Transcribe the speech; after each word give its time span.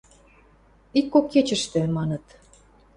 –Ик-кок 0.99 1.25
кечӹштӹ,– 1.33 1.81
маныт. 1.95 2.25